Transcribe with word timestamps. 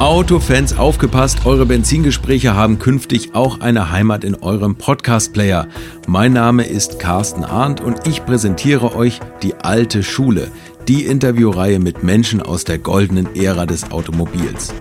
Autofans 0.00 0.76
aufgepasst, 0.76 1.46
eure 1.46 1.66
Benzingespräche 1.66 2.54
haben 2.54 2.80
künftig 2.80 3.34
auch 3.34 3.60
eine 3.60 3.92
Heimat 3.92 4.24
in 4.24 4.34
eurem 4.34 4.74
Podcast-Player. 4.74 5.68
Mein 6.08 6.32
Name 6.32 6.64
ist 6.64 6.98
Carsten 6.98 7.44
Arndt 7.44 7.80
und 7.80 8.06
ich 8.08 8.26
präsentiere 8.26 8.96
euch 8.96 9.20
die 9.42 9.54
alte 9.54 10.02
Schule, 10.02 10.50
die 10.88 11.04
Interviewreihe 11.04 11.78
mit 11.78 12.02
Menschen 12.02 12.42
aus 12.42 12.64
der 12.64 12.78
goldenen 12.78 13.36
Ära 13.36 13.66
des 13.66 13.92
Automobils. 13.92 14.74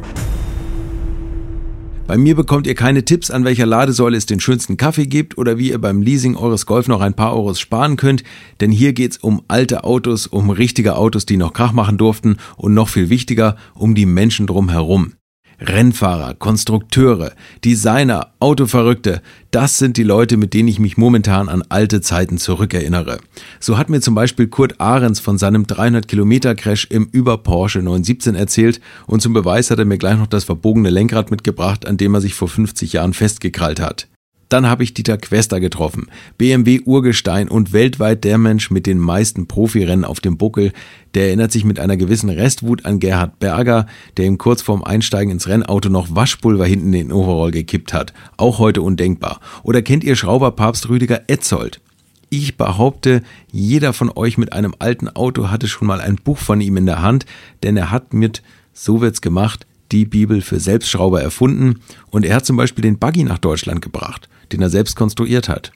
Bei 2.06 2.18
mir 2.18 2.36
bekommt 2.36 2.68
ihr 2.68 2.76
keine 2.76 3.06
Tipps, 3.06 3.32
an 3.32 3.46
welcher 3.46 3.66
Ladesäule 3.66 4.18
es 4.18 4.26
den 4.26 4.42
schönsten 4.42 4.76
Kaffee 4.76 5.08
gibt 5.08 5.38
oder 5.38 5.58
wie 5.58 5.70
ihr 5.70 5.80
beim 5.80 6.02
Leasing 6.02 6.36
eures 6.36 6.66
Golf 6.66 6.90
noch 6.90 7.00
ein 7.00 7.14
paar 7.14 7.34
Euros 7.34 7.62
sparen 7.62 7.96
könnt, 7.96 8.24
denn 8.60 8.72
hier 8.72 8.92
geht's 8.92 9.18
um 9.18 9.42
alte 9.48 9.86
Autos, 9.86 10.28
um 10.28 10.50
richtige 10.50 10.98
Autos, 10.98 11.26
die 11.26 11.38
noch 11.38 11.54
Krach 11.54 11.72
machen 11.72 11.98
durften 11.98 12.38
und 12.58 12.74
noch 12.74 12.90
viel 12.90 13.10
wichtiger, 13.10 13.56
um 13.74 13.96
die 13.96 14.06
Menschen 14.06 14.48
drumherum. 14.48 15.14
Rennfahrer, 15.60 16.34
Konstrukteure, 16.34 17.32
Designer, 17.64 18.34
Autoverrückte, 18.40 19.22
das 19.52 19.78
sind 19.78 19.98
die 19.98 20.04
Leute, 20.04 20.38
mit 20.38 20.54
denen 20.54 20.68
ich 20.68 20.80
mich 20.80 20.98
momentan 20.98 21.50
an 21.50 21.64
alte 21.70 22.02
Zeiten 22.02 22.38
zurückerinnere. 22.38 23.20
So 23.60 23.78
hat 23.78 23.90
mir 23.90 24.02
zum 24.02 24.16
Beispiel 24.16 24.48
Kurt 24.48 24.80
Ahrens 24.80 25.20
von 25.20 25.38
seinem 25.38 25.64
300-Kilometer-Crash 25.66 26.88
im 26.90 27.08
Über 27.12 27.38
Porsche 27.38 27.80
917 27.80 28.36
erzählt 28.36 28.82
und 29.08 29.22
zum 29.22 29.34
Beweis 29.34 29.72
hat 29.72 29.80
er 29.80 29.86
mir 29.86 29.98
gleich 29.98 30.18
noch 30.18 30.28
das 30.28 30.44
verbogene 30.44 30.90
Lenkrad 30.90 31.32
mitgebracht, 31.32 31.86
an 31.86 31.98
dem 31.98 32.14
er 32.14 32.22
sich 32.22 32.34
vor 32.34 32.48
50 32.48 32.94
Jahren 32.94 33.14
festgekrallt 33.14 33.80
hat. 33.80 34.08
Dann 34.54 34.68
habe 34.68 34.84
ich 34.84 34.94
Dieter 34.94 35.18
Quester 35.18 35.60
getroffen, 35.60 36.10
BMW 36.38 36.82
Urgestein 36.86 37.50
und 37.50 37.74
weltweit 37.74 38.24
der 38.24 38.38
Mensch 38.38 38.70
mit 38.70 38.86
den 38.86 39.00
meisten 39.00 39.48
Profirennen 39.48 40.06
auf 40.06 40.20
dem 40.20 40.38
Buckel. 40.38 40.74
Der 41.16 41.26
erinnert 41.26 41.52
sich 41.52 41.66
mit 41.66 41.80
einer 41.80 41.98
gewissen 41.98 42.30
Restwut 42.30 42.86
an 42.86 43.00
Gerhard 43.00 43.40
Berger, 43.40 43.88
der 44.16 44.26
ihm 44.26 44.38
kurz 44.38 44.62
vorm 44.62 44.84
Einsteigen 44.84 45.32
ins 45.32 45.48
Rennauto 45.48 45.90
noch 45.90 46.14
Waschpulver 46.16 46.68
hinten 46.68 46.94
in 46.94 47.08
den 47.08 47.12
Overall 47.12 47.50
gekippt 47.50 47.94
hat. 47.96 48.14
Auch 48.38 48.60
heute 48.60 48.84
undenkbar. 48.84 49.40
Oder 49.64 49.82
kennt 49.82 50.04
ihr 50.04 50.16
Schrauberpapst 50.16 50.88
Rüdiger 50.88 51.22
Etzold? 51.26 51.82
Ich 52.30 52.56
behaupte, 52.56 53.24
jeder 53.52 53.92
von 53.92 54.12
euch 54.16 54.38
mit 54.38 54.54
einem 54.54 54.76
alten 54.78 55.10
Auto 55.10 55.50
hatte 55.50 55.68
schon 55.68 55.88
mal 55.88 56.00
ein 56.00 56.18
Buch 56.18 56.38
von 56.38 56.62
ihm 56.62 56.78
in 56.78 56.86
der 56.86 57.02
Hand, 57.02 57.26
denn 57.64 57.76
er 57.76 57.90
hat 57.90 58.14
mit 58.14 58.44
So 58.72 59.02
wird's 59.02 59.22
gemacht 59.22 59.66
die 59.92 60.06
Bibel 60.06 60.42
für 60.42 60.60
Selbstschrauber 60.60 61.24
erfunden 61.24 61.80
und 62.12 62.24
er 62.24 62.36
hat 62.36 62.46
zum 62.46 62.58
Beispiel 62.58 62.84
den 62.84 63.00
Buggy 63.00 63.24
nach 63.24 63.40
Deutschland 63.40 63.82
gebracht 63.82 64.30
den 64.52 64.62
er 64.62 64.70
selbst 64.70 64.96
konstruiert 64.96 65.50
hat. 65.50 65.72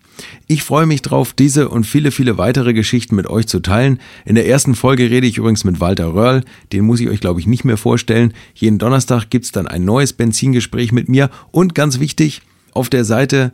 Ich 0.48 0.64
freue 0.64 0.86
mich 0.86 1.02
drauf, 1.02 1.34
diese 1.34 1.70
und 1.70 1.86
viele, 1.86 2.12
viele 2.12 2.38
weitere 2.38 2.74
Geschichten 2.74 3.16
mit 3.16 3.28
euch 3.28 3.48
zu 3.48 3.60
teilen. 3.60 4.00
In 4.26 4.36
der 4.36 4.48
ersten 4.48 4.76
Folge 4.76 5.10
rede 5.10 5.28
ich 5.28 5.38
übrigens 5.38 5.64
mit 5.64 5.80
Walter 5.80 6.14
Röhrl, 6.14 6.44
den 6.74 6.86
muss 6.86 7.00
ich 7.00 7.10
euch, 7.10 7.20
glaube 7.20 7.40
ich, 7.40 7.48
nicht 7.48 7.66
mehr 7.66 7.78
vorstellen. 7.78 8.34
Jeden 8.56 8.80
Donnerstag 8.80 9.30
gibt 9.30 9.46
es 9.46 9.52
dann 9.52 9.68
ein 9.68 9.86
neues 9.86 10.14
Benzingespräch 10.14 10.92
mit 10.92 11.10
mir 11.10 11.30
und 11.52 11.76
ganz 11.76 12.00
wichtig, 12.00 12.42
auf 12.74 12.90
der 12.90 13.06
Seite 13.06 13.54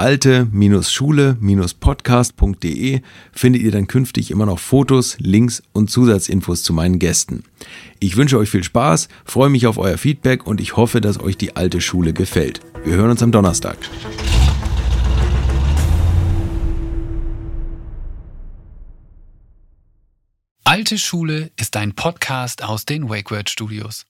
www.alte-schule-podcast.de 0.00 3.00
findet 3.32 3.62
ihr 3.62 3.70
dann 3.70 3.86
künftig 3.86 4.30
immer 4.30 4.46
noch 4.46 4.58
Fotos, 4.58 5.16
Links 5.18 5.62
und 5.72 5.90
Zusatzinfos 5.90 6.62
zu 6.62 6.72
meinen 6.72 6.98
Gästen. 6.98 7.44
Ich 7.98 8.16
wünsche 8.16 8.38
euch 8.38 8.48
viel 8.50 8.64
Spaß, 8.64 9.08
freue 9.24 9.50
mich 9.50 9.66
auf 9.66 9.78
euer 9.78 9.98
Feedback 9.98 10.46
und 10.46 10.60
ich 10.60 10.76
hoffe, 10.76 11.00
dass 11.00 11.20
euch 11.20 11.36
die 11.36 11.56
alte 11.56 11.80
Schule 11.80 12.12
gefällt. 12.12 12.60
Wir 12.84 12.96
hören 12.96 13.10
uns 13.10 13.22
am 13.22 13.32
Donnerstag. 13.32 13.76
Alte 20.64 20.98
Schule 20.98 21.50
ist 21.56 21.76
ein 21.76 21.94
Podcast 21.94 22.62
aus 22.62 22.86
den 22.86 23.08
WakeWord 23.08 23.50
Studios. 23.50 24.06